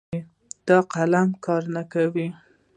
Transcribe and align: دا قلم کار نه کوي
دا 0.67 0.77
قلم 0.93 1.29
کار 1.45 1.63
نه 1.75 1.83
کوي 1.91 2.27